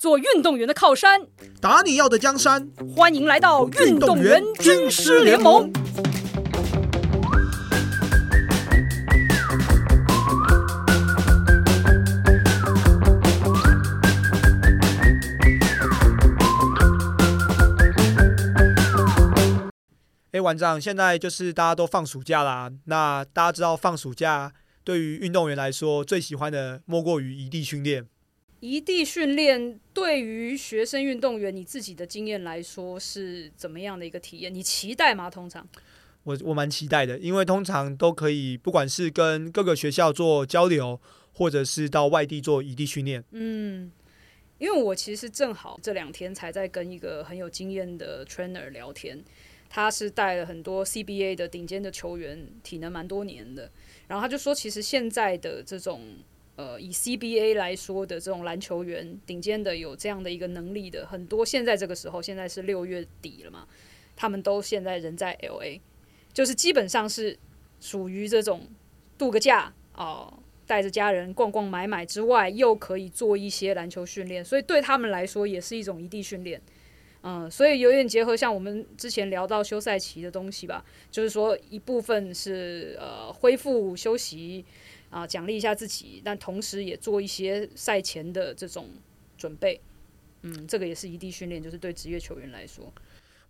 [0.00, 1.26] 做运动员的靠山，
[1.60, 2.70] 打你要的江山。
[2.96, 5.70] 欢迎来到运动员军师联盟。
[20.32, 22.70] 哎，晚上现在就是大家都放暑假啦。
[22.86, 24.50] 那大家知道放暑假
[24.82, 28.06] 对于运动员来说，最喜欢的莫过于异地训练。
[28.60, 34.54] 异地训练对于学生运动员，你自己的经验来说是怎么样的一个体验？
[34.54, 35.28] 你期待吗？
[35.28, 35.66] 通常
[36.24, 41.00] 我我蛮期待的，因为通常都可以，不管是跟各个学校做交流，
[41.32, 43.24] 或者是到外地做异地训练。
[43.30, 43.90] 嗯，
[44.58, 49.24] 因为我其实正好这两天才在跟一个很有经验的 trainer 聊天。
[49.72, 53.70] 他是带了很多 CBA 的顶尖的球员，体能蛮多年的。
[54.08, 56.02] 然后他就说，其实现在的这种
[56.60, 61.42] 呃，以 CBA 来说的这种篮球员，顶尖的有这样的一个能力的很多。
[61.42, 63.66] 现在这个时候，现在是六月底了嘛，
[64.14, 65.80] 他们都现在人在 LA，
[66.34, 67.38] 就是基本上是
[67.80, 68.68] 属于这种
[69.16, 70.30] 度个假哦，
[70.66, 76.60] 带着家人逛逛买买之外，又可以做一些篮球训练，所以对他们来说也是一种异地训练。
[77.22, 84.64] 嗯，所以有点结合像我们之前聊到休赛期的东西吧，就是说一部分是呃恢复休息
[85.10, 88.88] 啊，奖励一下自己，但同时也做一些赛前的这种
[89.36, 89.80] 准备。
[90.42, 92.90] 嗯，这个也是异地训练，就是对职业球员来说。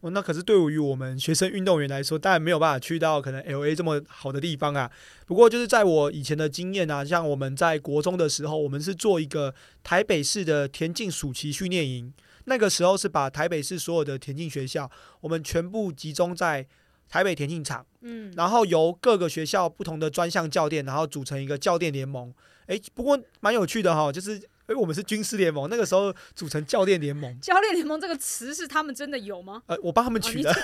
[0.01, 4.91] 哦，那可是对于我们学生运动员来说，当然没有办法去到可能 L A 这么好的地方啊。
[5.27, 12.13] 不过就是在我以前的经验啊，像我们在国中的时候，我们是做一个台北市的田径暑期训练营。
[12.47, 16.67] 那个时候是把台北市所有的田径学校，我们全部集中在
[17.11, 22.33] 台北田径场，嗯，然后由各个学校不同的专项教练，然后组成一个教练联盟。
[22.69, 27.37] 诶，不过蛮有趣的哈，就是诶，我们是军事联盟，那个时候组成教练联盟。
[27.41, 29.61] 教练联盟这个词是他们真的有吗？
[29.67, 30.55] 呃，我帮他们取的。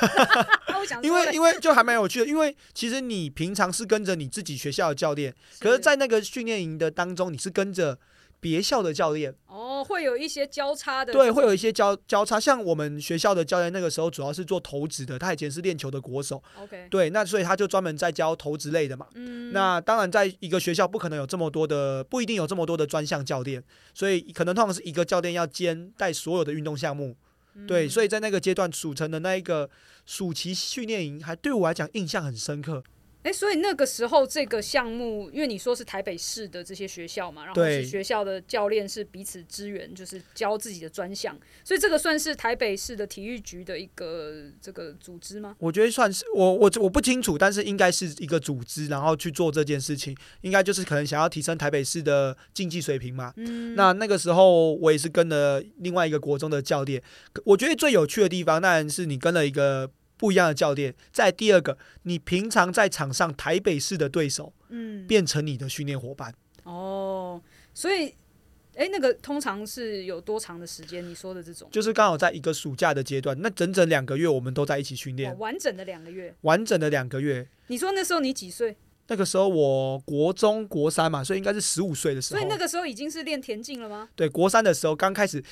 [1.03, 7.99] 因为因为就还蛮有趣的，因为其实你平常是跟着你自己学校的教练，可是在那个训练营的当中，你是跟着。
[8.41, 12.39] 别校的教练哦，会有一些交叉的，对，会有一些交交叉。
[12.39, 16.43] 像我们学校的教练，那个时候主要是做投掷的，他以前是练球的国手。
[16.61, 19.07] OK，对，那所以他就专门在教投掷类的嘛。
[19.15, 23.63] 嗯，那当然，在一个学校不可能有这么多的，不一定有这么多的专项教练，
[23.95, 27.17] 所以可能通常是一个教练要兼带所有的运动项目。
[27.67, 29.71] 对，所以在那个阶段组成的那一个
[30.05, 32.85] 暑期训练营，还对我来讲印象很深刻。
[33.27, 45.57] 哎，所以那个时候这个项目，因为你说是台北市的这些学校嘛，然后是学校的教练是彼此支援，就是教自己的专项，所以这个算是台北市的体育局的一个这个组织吗？
[45.59, 53.33] 我觉得算是，我我我不清楚，但是应该是一个组织，然后去做这件事情，应该就是可能想要提升台北市的竞技水平嘛。
[53.39, 57.03] 嗯，那那个时候我也是跟了另外一个国中的教练，
[57.45, 59.91] 我觉得最有趣的地方当然是你跟了一个。
[60.17, 66.35] 不一样的教练，在第二个，你平常在场上台北市的对手，嗯，变成你的训练伙伴。
[66.65, 67.41] 哦，
[67.75, 68.15] 所以，
[68.75, 71.07] 哎，那个通常是有多长的时间？
[71.07, 77.47] 你说的这种，就是刚好在一个暑假的阶段，那整整两个月，我们都在一起训练，完整的两个月，完整的两个月。
[77.67, 78.77] 你说那时候你几岁？
[79.09, 82.41] 那个时候我国中国三嘛，所以应该是十五岁的时候。
[82.41, 84.09] 所以那个时候已经是练田径了吗？
[84.17, 85.43] 对，国三的时候刚开始。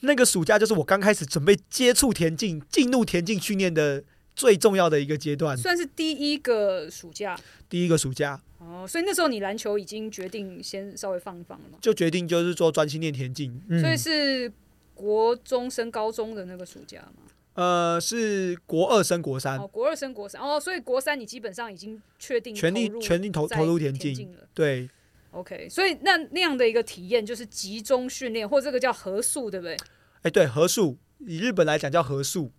[0.00, 4.04] 那个暑假就是我刚开始准备接触田径、进入田径训练的
[4.36, 7.38] 最重要的一个阶段，算是第一个暑假。
[7.68, 11.78] 第一个暑假哦，所以那时候你篮球已经决定先稍微放一放了吗？
[11.80, 14.50] 就决定就是做专心练田径，所以是
[14.94, 17.24] 国中升高中的那个暑假吗？
[17.54, 19.58] 呃，是国二升国三。
[19.58, 24.48] 哦，国二升国三哦，所以国三你基本上已经确定全力全力投投入田径了。
[24.54, 24.88] 对。
[25.32, 29.76] OK，所以那那样的一个体验就是集中训练，或这个叫合宿，对不对？
[30.22, 32.50] 哎，对，合宿以日本来讲叫合宿。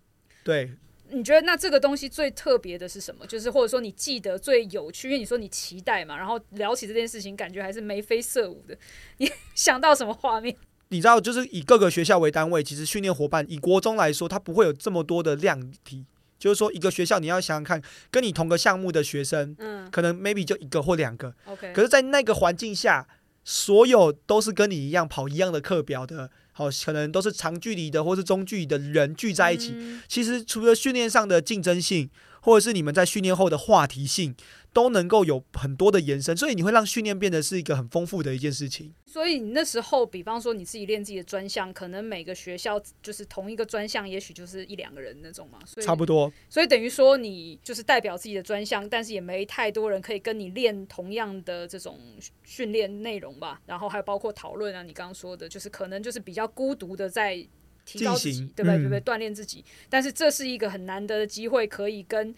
[0.42, 0.72] 对，
[1.10, 3.26] 你觉得那这个东西最特别的是什么？
[3.26, 8.78] 就是或者说你记得最有趣，因为你说你期待嘛，然后聊起这件事情，感觉还是眉飞色舞的。
[9.18, 10.56] 你想到什么画面？
[10.88, 16.06] 你知道，就是以各个学校为单位，其实训练伙伴以国中来说，它不会有这么多的量体。
[16.40, 21.72] 就是说，一个学校你要想想看，跟你同个项目的学生，嗯，可能 maybe 就一个或两个，OK。
[21.72, 23.06] 可是，在那个环境下，
[23.44, 29.76] 所有都是跟你一样跑一样的课表的，好，可能都是长距离的或是中距离的人聚在一起。
[30.08, 32.08] 其实，除了训练上的竞争性，
[32.40, 34.34] 或者是你们在训练后的话题性。
[34.72, 38.92] 都能够有很多的延伸，所以你会让训练变得是一个很丰富的一件事情。
[39.06, 45.58] 所以你那时候，比方说你自己练自己的专项，可能每个学校就是同一个专项，也许就是一两个人那种嘛。
[45.82, 46.32] 差不多。
[46.48, 51.98] 所以等于说你就是代表自己的专项，但是也没太多人可以跟你练同样的这种
[52.44, 53.60] 训练内容吧。
[53.66, 56.50] 然后还有包括讨论啊，你刚刚说的，就是可能就是比较。
[56.52, 57.36] 孤独的在
[57.84, 58.76] 提高自己对不对？
[58.76, 59.00] 嗯对不对？
[59.00, 62.34] 锻炼自己，但是这是一个很难得的机会，可以跟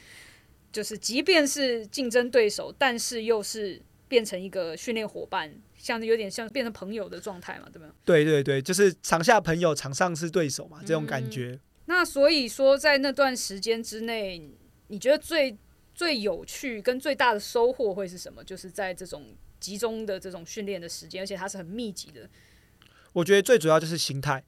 [0.72, 7.94] 就是即便是竞争对手，但是又是变成一个训练伙伴，像有点像变成朋友的状态嘛，对吧？
[8.04, 11.60] 对对对，就是场下朋友，场上是对手嘛，这种感嗯觉。
[11.86, 14.50] 那所以说，在那段时间之内，
[14.88, 15.56] 你觉得最
[15.94, 18.42] 最有趣跟最大的收获会是什么？
[18.42, 22.28] 就是在这种集中的这种训练的时间，而且它是很密集的。
[23.12, 24.42] 我觉得最主要就是心态，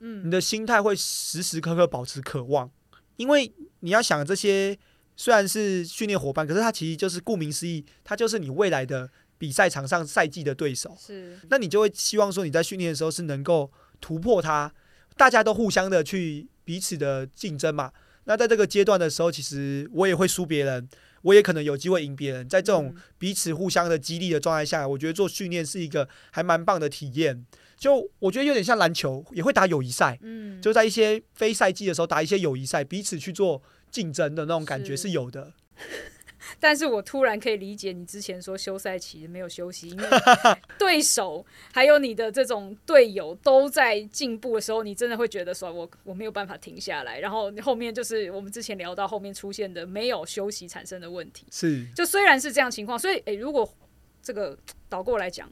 [0.00, 2.70] 嗯你的心态会时时刻刻保持渴望，
[3.16, 4.78] 因为你要想这些
[5.16, 10.96] 虽然是训练伙伴，可是他其实就是顾名思义，他就是你未来的比赛场上赛季的对手。
[11.00, 14.72] 是，那你就会希望说你在训练的时候是能够突破他，
[15.16, 17.90] 大家都互相的去彼此的竞争嘛。
[18.24, 20.88] 那在这个阶段的时候，其实我也会输别人，
[21.22, 22.48] 我也可能有机会赢别人。
[22.48, 27.46] 在这种嗯彼此互相的激励的状态下，我觉得做训练是一个还蛮棒的体验。
[27.78, 33.62] 就我觉得有点像篮球，也会打友谊赛，嗯，就在一些非赛季的时候打一些友谊赛，彼此去做
[33.96, 35.54] 竞争的那种感觉是是有的。
[36.60, 40.08] 但是我突然可以理解你之前说休赛期没有休息，因为
[40.78, 47.18] 对手还有你的这种队友都在进步的时候，你真的会觉得说我我没有办法停下来。
[47.20, 51.46] 然后后面就是我们之前聊到后面出现的没有休息产生的问题。
[51.50, 53.68] 是，就虽然是这样情况，所以诶，如果
[54.22, 54.56] 这个
[54.88, 55.50] 倒过来讲，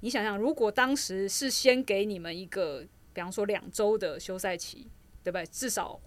[0.00, 4.86] 你想想，如果当时是先给你们一个，比方说两周的休赛期，
[5.22, 5.46] 对不对？
[5.46, 6.00] 至少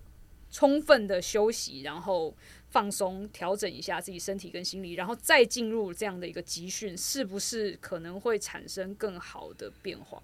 [0.54, 2.32] 充分的休息，然后
[2.70, 10.22] 放松、调整一下自己身体跟心理，然后再进入这样的一个集训，是不是可能会产生更好的变化？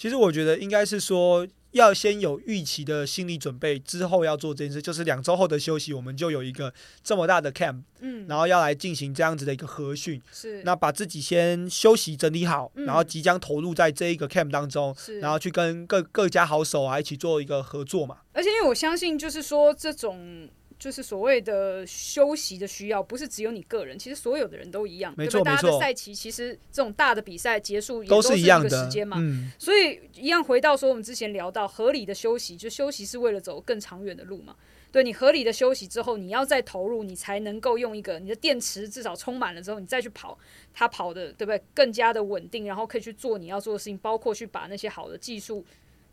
[0.00, 6.72] 其实我觉得应该是说，要先有预期的心理准备，之后要做这件事，就是两周后的休息，我们就有一个
[7.04, 10.62] 这么大的 camp，嗯，然后要来进行这样子的一个合训，是。
[10.62, 12.86] 那把自己先休息整理好，嗯。
[12.86, 18.20] 然后即将投入在这一个 camp 当中，是，然后去跟各各家好手啊一起做一个合作嘛。
[18.32, 20.48] 而且因为我相信，就是说这种
[20.80, 25.54] 就是所谓的休息的需要，不是只有你个人，其实所有的人都一样，没对不对？
[25.54, 34.56] 大家的赛期其实这种大的比赛结束也都是一样的时间嘛，嗯，所以一样回到说我们之前聊到合理的休息，就休息是为了走更长远的路嘛。
[34.92, 40.36] 对你合理的休息之后，你要再投入，你才能够用一个你的电池至少充满了之后，你再去跑，
[40.74, 41.62] 它跑的对不对？
[41.72, 45.64] 更加的稳定，然后可以去做你要做的事情，包括去把那些好的技术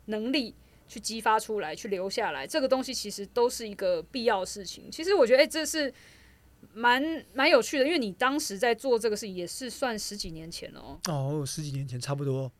[0.04, 0.54] 能力
[0.88, 2.46] 去激发出来，去留下来。
[2.46, 4.90] 这个东西其实都是一个必要的事情。
[4.90, 5.92] 其实我觉得，诶这是
[6.72, 10.98] 蛮蛮有趣的，因为你当时在做这个事情也是算十几年前了哦。
[11.08, 12.50] 哦，十几年前差不多，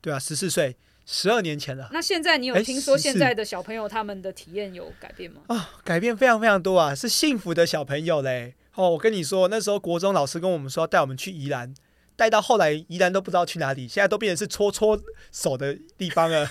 [0.00, 0.76] 对啊，十四岁，
[1.06, 1.88] 十二年前了。
[1.92, 5.42] 那现在你有听说现在的小朋友他们的体验有改变吗？
[5.48, 8.54] 啊，改变非常非常多啊，是幸福的小朋友嘞。
[8.74, 11.74] 哦，我跟你说，那时候国中老师跟我们说要带我们去宜兰，
[12.14, 15.00] 带到后来宜兰都不知道去哪里，现在都变成是搓搓
[15.32, 16.48] 手的地方了。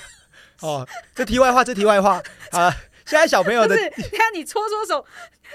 [0.62, 2.22] 哦，这题外话，这题外话
[2.52, 2.72] 啊，
[3.06, 5.06] 现在小朋友的你看你搓搓手，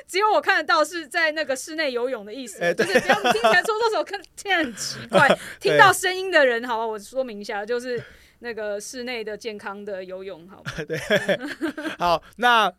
[0.06, 5.38] 只有我看得到是在那个室内游泳的意思，哎就是不要听起来搓搓手，看听起来很奇怪。
[5.60, 8.02] 听到声音的人，好吧，我说明一下，就是
[8.38, 10.72] 那个室内的健康的游泳，好吧，
[11.98, 12.72] 好，那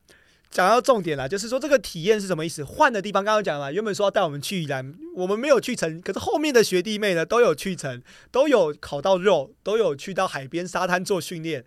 [0.50, 2.64] 讲到重点了，就是说这个体验是什么意思？
[2.64, 11.66] 换的地方刚刚讲了，原本说要带我们去宜兰，我们没有去成，可是后面的学弟妹呢都有去成，都有烤到肉，都有去到海边沙滩做训练。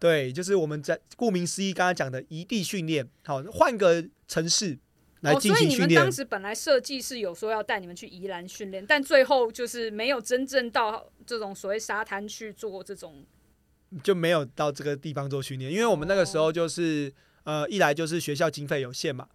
[0.00, 4.76] 对，就是我们在顾名思义刚刚讲的异地训练，好，换个城市
[5.20, 5.78] 来哦，进行训练。
[5.78, 13.24] 所以你们当时本来设计是有说要带你们去宜兰训练，但最后就是没有真正到这种所谓沙滩去做这种。
[14.04, 19.26] 就没有到这个地方做训练，因为我们那个时候就是、呃，一来就是学校经费有限嘛，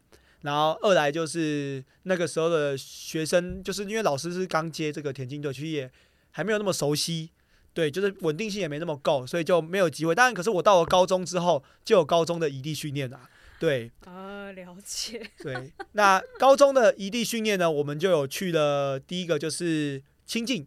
[0.44, 5.92] 然后二来就是那个时候的学生，就是因为老师是刚接这个田径队，其实也
[6.32, 7.32] 还没有那么熟悉，
[7.76, 10.16] 对，就是稳定性也没那么够，所以就没有机会。
[10.16, 13.30] 当然，可是我到了高中之后，就有高中的异地训练啦，
[13.60, 15.22] 对啊，了解。
[15.44, 15.74] 对。
[15.92, 20.66] 那高中的异地训练呢，我们就有去了，第一个就是清境，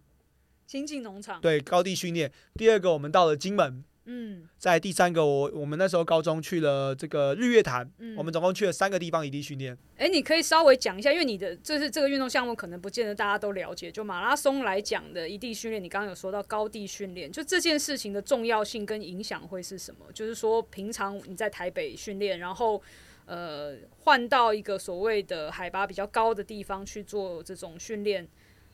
[0.67, 3.83] 亲近农场，对，高地训练；第二个我们到了金门。
[4.11, 9.77] 嗯在第三个，我我们那时候高中去了这个日月潭，嗯，我们总共去了三个地方异地训练。
[9.99, 13.93] 哎、你可以稍微讲一下，因为你的这是这个运动项目，可能不见得大家都了解。
[13.93, 20.07] 就马拉松来讲的异地训练，你刚刚有说到高地训练，就这件事情的重要性跟影响会是什么？
[20.15, 22.83] 就是说，平常你在台北训练，然后
[23.27, 28.27] 呃换到一个所谓的海拔比较高的地方去做这种训练，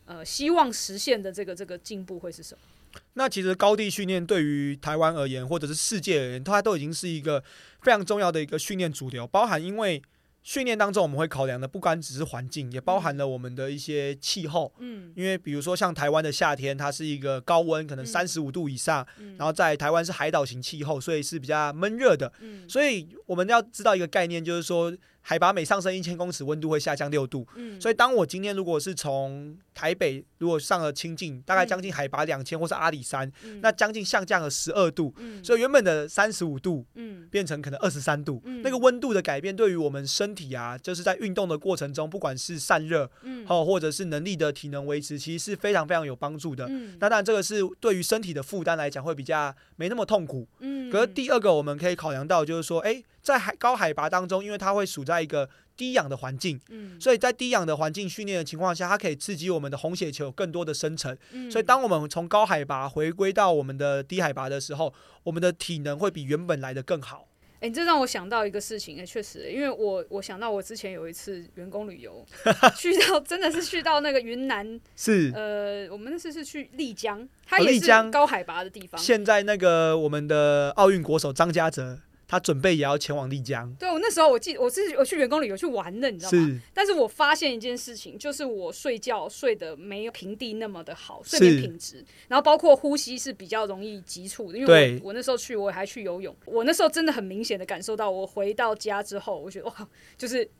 [0.04, 2.60] 呃，希望实现的这个这个进步会是什么？
[3.14, 7.42] 那其实高地训练对于台湾而言，或者是世界而言，它都已经是一个
[7.82, 10.02] 非常重要的一个训练主流，包含因为
[10.42, 14.70] 训练当中我们会考量的，不光只是环境，也包含了我们的一些气候。
[14.78, 22.30] 嗯因为比如说像台湾的夏天，它是一个高温，可能嗯三十五度以上，嗯然后在台湾是海岛型气候，所以是比较闷热的。
[22.40, 24.94] 嗯所以我们要知道一个概念，就是说
[25.26, 27.46] 海拔每上升一千公尺，温度会下降六度。
[27.56, 33.58] 嗯，所以当我今天如果是从台北如果上了清境，大概将近海拔两千或是阿里山，嗯。
[33.62, 35.42] 那将近下降了十二度，嗯。
[35.42, 37.26] 所以原本的三十五度嗯。
[37.30, 38.60] 变成可能二十三度，嗯。
[38.62, 43.46] 那个温度的改变对于我们身体啊，就是在运动的过程中，不管是散热嗯。
[43.48, 46.66] 哦，或者是能力的体能维持，其实是非常非常有帮助的。
[46.68, 46.98] 嗯。
[47.00, 50.46] 那当然，这个是对于身体的负担来讲会比较没那么痛苦。
[50.60, 50.90] 嗯。
[50.90, 61.16] 可是第二个我们可以考量到，就是说，诶，在海高海拔当中，因为它会处在一个低氧的环境，嗯所以在低氧的环境训练的情况下，它可以刺激我们的红血球更多的生成。
[61.32, 64.92] 嗯所以当我们从高海拔回归到我们的低海拔的时候，
[65.24, 67.26] 我们的体能会比原本来的更好。
[67.60, 72.22] 哎、这让我想到一个事情，哎、确实、因为我我想到我之前有一次员工旅游，
[72.76, 79.00] 去到真的是去到那个云南， 是，呃，我们那次是去丽江，它哦也是丽江高海拔的地方。
[79.00, 81.98] 现在那个我们的奥运国手张家泽，
[82.34, 86.38] 他准备也要前往丽江，对，我那时候我记我是我去员工旅游去玩的，你知道吗？
[86.46, 94.58] 是但是我发现一件事情，就是我睡觉睡得没有平地那么的好，睡眠品质，然后包括呼吸是比较容易急促的。
[94.58, 99.88] 因为我我那时候去，我还去游泳，我那时候真的很明显的感受到，我回到家之后，我觉得哇，
[100.18, 100.50] 就是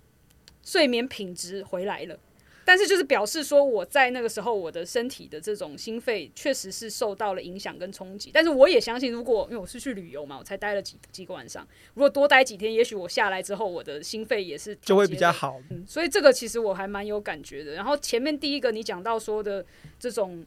[0.63, 2.17] 睡眠品质回来了。
[2.65, 8.31] 但是就是表示说，我在那个时候我的身体的这种心肺确实是受到了影响跟冲击。
[8.33, 15.61] 但是我也相信，如果因为我是去旅游嘛，我才待了几几个晚上，如果多待几天，也许我下来之后，我的心肺也是就会比较好。
[15.71, 17.73] 嗯，所以这个其实我还蛮有感觉的。
[17.75, 19.65] 然后前面第一个你讲到说的
[19.99, 20.45] 这种。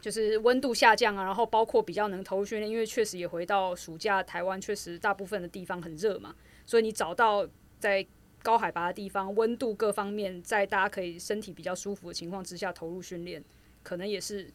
[0.00, 7.46] 就是温度下降啊，然后包括比较能投入训练，因为确实也回到暑假，台湾确实大部分的地方很热嘛，所以你找到
[7.78, 8.02] 在
[8.42, 13.42] 高海拔的地方，温度各方面，在大家可以身体比较舒服的情况之下投入训练，
[13.82, 14.50] 可能也是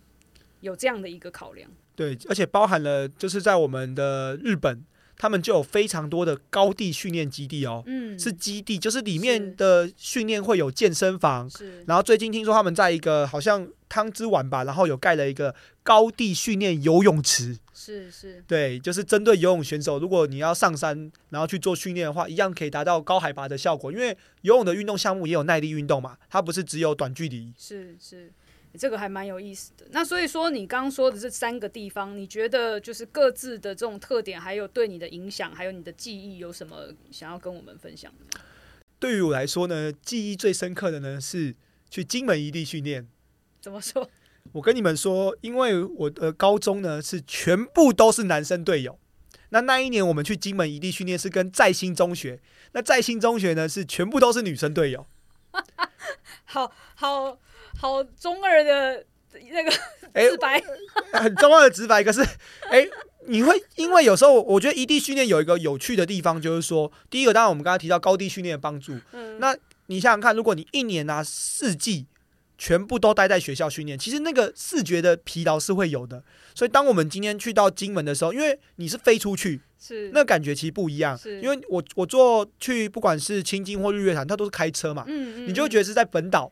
[0.62, 1.70] 有这样的一个考量。
[1.96, 4.84] 对，而且包含了就是在我们的日本，
[5.18, 11.50] 他们就有非常多的高地训练基地哦，嗯，是基地，就是里面的训练会有健身房。
[11.50, 23.92] 是，然后最近听说他们在一个好像汤之丸吧，然后有盖了一个高地训练游泳池，是是，对，就是针对游泳选手，如果你要上山然后去做训练的话，一样可以达到高海拔的效果。
[23.92, 27.54] 因为游泳的运动项目也有耐力运动嘛，它不是只有短距离。
[27.58, 28.32] 是是，
[28.76, 29.86] 这个还蛮有意思的。
[29.92, 38.46] 那所以说，你刚刚说的这三个地方，你觉得就是各自的这种特点，还有对你的影响，还有你的记忆，有什么想要跟我们分享的吗？
[39.00, 41.56] 对于我来说呢，记忆最深刻的呢是
[41.90, 43.08] 去金门一地训练。
[43.62, 44.10] 怎么说？
[44.54, 49.00] 我跟你们说，因为我的高中呢是全部都是男生队友。
[49.50, 52.40] 那那一年我们去金门一地训练是跟在新中学，
[52.74, 55.06] 那在新中学呢是全部都是女生队友。
[56.46, 57.40] 好好
[57.78, 59.06] 好中二的
[59.52, 59.72] 那个
[60.14, 60.62] 哎自白，
[61.14, 62.22] 很中二的直白，可是，
[62.70, 62.88] 哎、
[63.28, 69.56] 你会因为有时候我觉得异地训练有一个有趣的地方，就是说，第一个当然我们刚才提到高地训练的帮助，嗯，那
[69.88, 72.06] 你想想看，如果你一年啊四季
[72.58, 76.24] 全部都待在学校训练，其实那个视觉的疲劳是会有的。
[76.56, 81.20] 所以当我们今天去到金门的时候，因为你是飞出去，是那感觉其实不一样。
[81.42, 86.50] 因为我我坐去不管是青金或日月潭，它都是开车嘛，嗯你就会觉得是在本岛。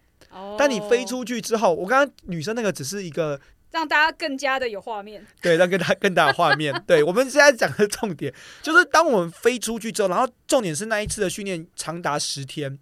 [0.58, 3.40] 但你飞出去之后，我刚刚女生那个只是一个
[3.72, 6.74] 让大家更加的有画面，对，让更大更大的画面。
[6.86, 12.78] 对我们现在讲的重点就是，当我们飞出去之后，然后重点是那一次的训练长达十天。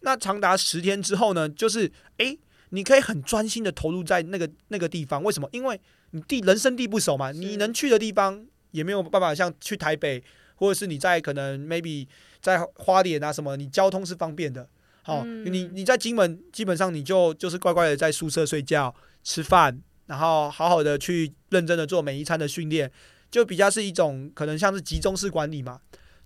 [0.00, 5.22] 那长达十天之后呢，就是诶，你可以很专心的投入在那个那个地方。
[5.22, 5.48] 为什么？
[5.50, 5.80] 因为
[6.10, 10.22] 你地人生地不熟嘛，你能去的地方也没有办法像去台北，
[10.56, 12.06] 或者是你在可能 maybe
[12.42, 14.68] 在花莲啊什么，你交通是方便的。
[15.04, 18.92] 好、嗯你你在金门基本上你就就是乖乖的在宿舍睡觉、
[19.22, 22.90] 吃饭，然后好好的去认真的做每一餐的训练，
[23.30, 25.80] 就比较是一种可能像是集中式管理嘛。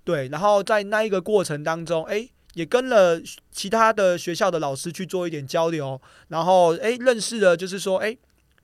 [0.04, 3.20] 对，然后在那一个过程当中，哎，也跟了
[3.50, 8.16] 其他的学校的老师去做一点交流，然后哎，认识了就是说哎，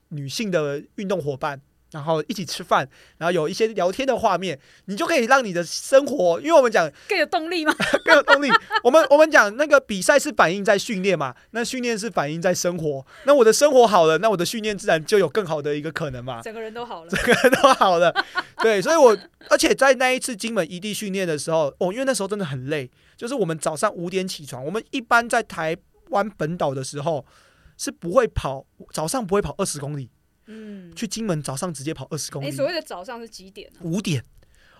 [0.09, 1.61] 女性的运动伙伴。
[1.95, 2.87] 然后一起吃饭，
[3.19, 7.73] 然后有一些聊天的画面，你就可以让你的生活，因为我们讲更有动力嘛？
[8.05, 8.51] 更有动力。
[8.83, 13.07] 我们我们讲那个比赛是反映在训练嘛，那训练是反映在生活。
[13.27, 18.13] 那我的生活好了，那我的训练自然就有更好的一个可能嘛，整个人都好了，整个人都好了。
[18.59, 19.17] 对，所以我
[19.49, 25.77] 而且在那一次金门一地训练的时候，哦，因为那时候真的很累，就是我们早上五点起床，我们一般在台
[26.11, 27.25] 湾本岛的时候
[27.77, 30.09] 是不会跑，早上不会跑二十公里，
[30.47, 33.81] 嗯，去金门早上直接跑二十公哎，里，所谓的早上是几点呢？
[33.83, 34.25] 五点。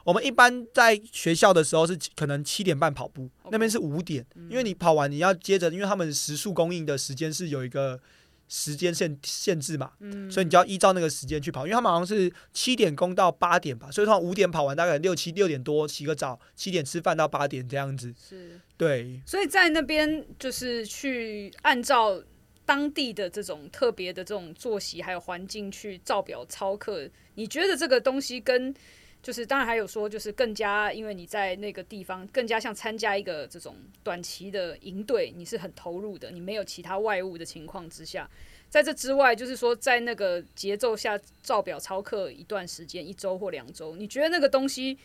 [0.05, 7.99] 我们一般在学校的时候是可能七点半跑步那边是五点，因为你跑完你要接着，因为他们时速供应的时间是有一个
[8.47, 10.31] 时间限限制嘛，嗯。
[10.31, 18.15] 所以你就要依照那个时间去跑，因为他们好像是七点攻到八点吧，所以通常五点跑完大概六七六点多洗个澡，七点吃饭到八点这样子。
[18.29, 22.23] 是，对，所以在那边就是去按照
[22.67, 28.75] 当地的这种特别的这种作息还有环境去照表操课，你觉得这个东西跟
[29.23, 38.29] 就是当然还有说就是更加，因为你在那个地方更加像参加一个这种短期的营队，你是很投入的，你没有其他外物的情况之下。
[38.69, 44.99] 在这之外，就是说，在那个节奏下照表操课一段时间，一周或两周，你觉得那个东西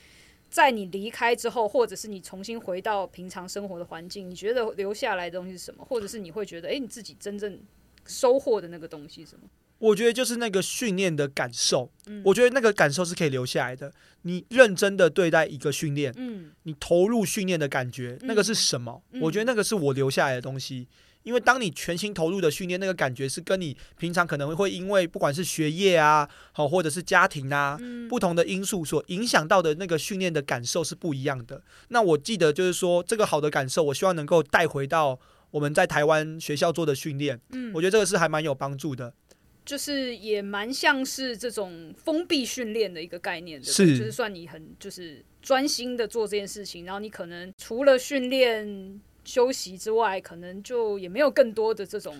[0.49, 5.85] 在你离开之后，或者是你重新回到平常生活的环境，你觉得留下来的东西是什么？
[5.85, 7.59] 或者是你会觉得，诶，你自己真正
[8.05, 9.47] 收获的那个东西是什么？
[9.77, 11.89] 我觉得就是那个训练的感受，
[12.25, 13.93] 我觉得那个感受是可以留下来的。
[14.23, 19.01] 你认真的对待一个训练，嗯你投入训练的感觉，那个是什么？
[19.11, 20.87] 嗯我觉得那个是我留下来的东西。
[21.29, 31.61] 因为当你全心投入的训练，那个感觉是跟你平常可能会因为不管是学业啊，好或者是家庭啊，嗯不同的因素所影响到的那个训练的感受是不一样的。
[31.89, 35.19] 那我记得就是说，这个好的感受，我希望能够带回到
[35.51, 37.39] 我们在台湾学校做的训练。
[37.51, 39.13] 嗯我觉得这个是还蛮有帮助的。
[39.65, 52.17] 就是也蛮像是这种封闭训练的一个概念的，是就是算你很就是专心的做这件事情，然后你可能除了训练休息之外，可能就也没有更多的这种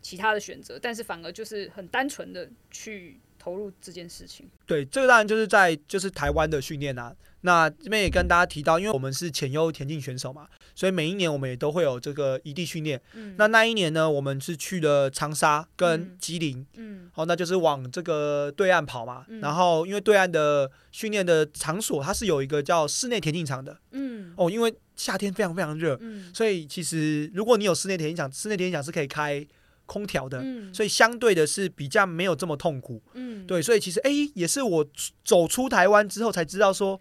[0.00, 4.48] 其他的选择，但是反而就是很单纯的去投入这件事情。
[4.64, 7.12] 对，这个当然就是在就是台湾的训练啊。
[7.42, 13.00] 那这边也跟大家提到，因为我们是潜优田径选手嘛，所以每一年我们也都会有这个异地训练。
[13.14, 13.34] 嗯。
[13.38, 16.16] 那那一年呢，我们是去了长沙跟嗯。
[16.20, 17.10] 吉林，嗯。
[17.12, 19.24] 好，那就是往这个对岸跑嘛。
[19.28, 19.40] 嗯。
[19.40, 23.78] 然后因为对岸的训练的场所，它是有一个叫室内田径场的。
[23.92, 24.34] 嗯。
[24.36, 26.30] 哦，因为夏天非常非常热，嗯。
[26.34, 29.46] 所以其实如果你有室内田径场，室内田径场是可以开
[29.86, 30.74] 空调的，嗯。
[30.74, 33.02] 所以相对的是比较没有这么痛苦。
[33.14, 33.46] 嗯。
[33.46, 34.86] 对，所以其实诶，也是我
[35.24, 37.00] 走出台湾之后才知道说，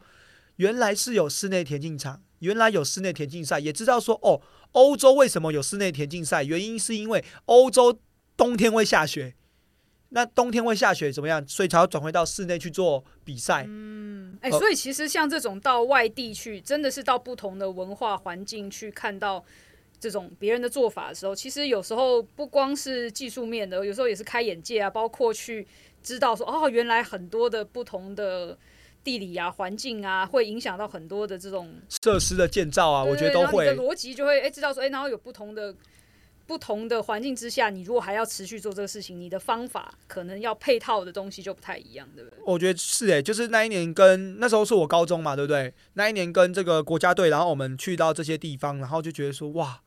[0.60, 4.42] 原来是有室内田径场，原来有室内田径赛，也知道说哦，
[4.74, 7.98] 欧洲为什么有室内田径赛，原因是因为欧洲
[8.36, 9.36] 冬天会下雪。
[10.10, 11.48] 那冬天会下雪怎么样？
[11.48, 13.64] 所以才要转回到室内去做比赛。
[13.70, 19.42] 嗯哎、呃所以其实像这种到外地去，真的是到不同的文化环境去看到
[20.00, 25.66] 这种别人的做法的时候，其实有时候不光是技术面的，有时候也是开眼界啊，包括去
[26.02, 28.58] 知道说哦，原来很多的不同的
[29.04, 33.76] 地理啊、环境啊，会影响到很多的这种，设施的建造啊，我觉得都会。
[33.76, 35.76] 逻辑就会哎、知道说哎、然后有不同的。
[36.50, 42.40] 不同的环境之下，你如果还要持续做这个事情，你的方法可能要配套的东西就不太一样，对不对？
[42.44, 45.72] 我觉得是诶、就是那一年跟那时候是我高中嘛，对不对？
[45.94, 49.82] 那一年跟这个国家队，然后我们去到这些地方，然后就觉得说，哇，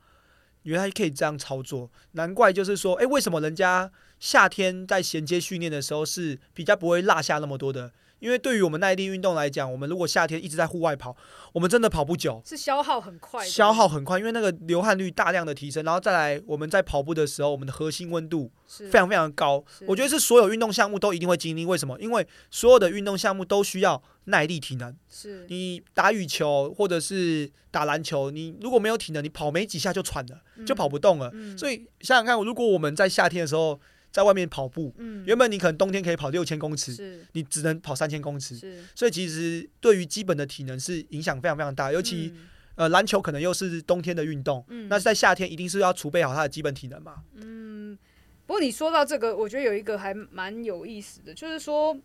[0.63, 7.91] 原来可以这样操作，难怪就是说，哎，为什么人家夏天在衔接训练的时候是比较不会落下那么多的？
[8.23, 11.15] 因为对于我们耐力运动来讲，我们如果夏天一直在户外跑，
[11.53, 19.65] 我们真的跑不久，是消耗很快，消耗很快，因为那个流汗率大量的提升，然后再来我们在跑步的时候，我们的核心温度是非常非常高。
[19.89, 21.67] 我觉得是所有运动项目都一定会经历。
[21.67, 21.99] 为什么？
[22.01, 24.97] 因为所有的运动项目都需要耐力、体能。
[25.11, 31.29] 是你打羽球或者是打篮球，你如果没有体能，你跑没几下就喘了，就跑不动了。
[31.35, 33.81] 嗯所以想想看，如果我们在夏天的时候
[34.13, 35.25] 在外面跑步，嗯。
[35.27, 37.27] 原本你可能冬天可以跑六千公尺，是。
[37.33, 38.57] 你只能跑三千公尺。
[38.57, 42.49] 是，所以其实对于基本的体能是影响非常非常大，尤其、嗯。
[42.75, 44.89] 呃篮球可能又是冬天的运动，嗯。
[44.89, 47.23] 那在夏天一定是要储备好它的基本体能嘛。
[47.35, 47.99] 嗯
[48.45, 51.97] 不过你说到这个，我觉得有一个还蛮有意思的，就是说，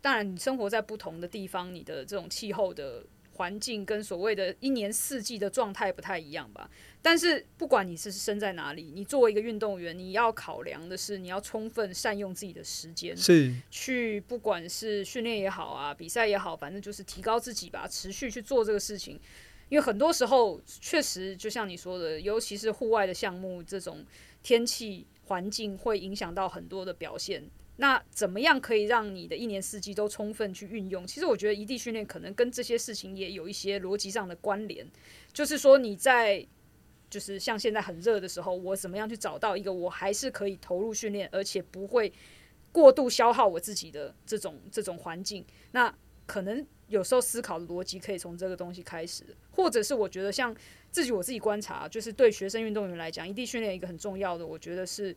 [0.00, 6.70] 当然你生活在不同的地方，你的这种气候的环境跟所谓的一年四季的状态不太一样吧。
[7.00, 19.18] 但是不管你是身在哪里，你作为一个运动员，你要考量的是你要充分善用自己的时间，是去不管是训练也好啊，比赛也好，反正就是提高自己吧，持续去做这个事情。
[19.68, 24.04] 因为很多时候确实就像你说的，尤其是户外的项目，这种
[24.42, 27.42] 天气环境会影响到很多的表现。
[27.82, 31.04] 那怎么样可以让你的一年四季都充分去运用？
[31.04, 34.88] 其实我觉得异地训练可能跟这些事情也有一些逻辑上的关联，
[35.32, 36.46] 就是说你在
[37.10, 42.12] 就是像现在很热的时候，我怎么样去找到一个我还是可以投入训练，而且不会
[42.70, 45.44] 过度消耗我自己的这种这种环境？
[45.72, 45.92] 那
[46.24, 50.54] 可能有时候思考的逻辑可以从这个东西开始，或者是我觉得像
[50.92, 55.12] 自己我自己观察，就是对学生运动员来讲，异地训练一个很重要的，我觉得是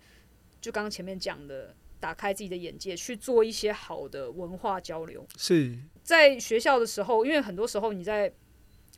[0.60, 5.26] 就刚刚前面讲的，打开自己的眼界，去做一些好的文化交流。
[5.38, 8.32] 是在学校的时候，因为很多时候你在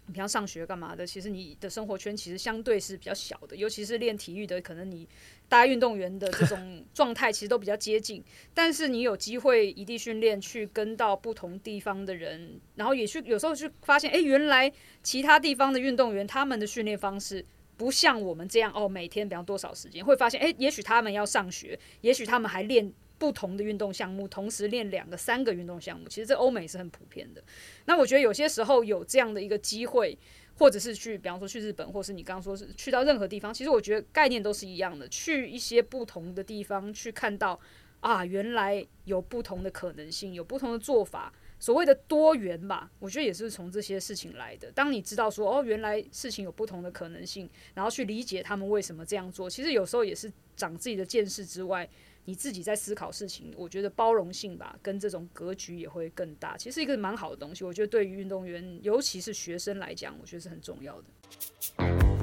[0.08, 5.06] 你平常上学干嘛的，其实你的生活圈其实相对是比较小的，尤其是练体育的，可能你
[5.50, 8.24] 大家运动员的这种状态其实都比较接近。
[8.54, 14.72] 但是你有机会异地训练，去跟到不同地方的人，然后也去有时候去发现，哎，原来
[15.04, 17.46] 其他地方的运动员他们的训练方式
[17.78, 22.92] 不像我们这样哦，每天比方多少时间，会发现，哎，也许他们要上学，也许他们还练。
[23.20, 27.44] 不同的运动项目，同时练两个、三个运动项目，其实这欧美是很普遍的。
[27.86, 30.16] 那我觉得有些时候有这样的一个机会，
[30.56, 35.08] 或者是去，比方说去日本，或是你刚刚说是去到任何地方，其实我觉得概念都是一样的。
[35.08, 37.60] 去一些不同的地方，去看到
[38.02, 41.34] 啊，原来有不同的可能性，有不同的做法。
[41.60, 44.72] 所谓的多元吧，我觉得也是从这些事情来的。
[44.72, 51.88] 当你知道说哦，原来事情有不同的可能性，然后去理解他们为什么这样做，其实有时候也是长自己的见识之外。
[52.30, 56.58] 你自己在思考事情，我觉得包容性吧，跟这种格局也会更大。
[56.58, 62.17] 其实一个蛮好的东西，我觉得对于运动员，尤其是学生来讲，我觉得是很重要的。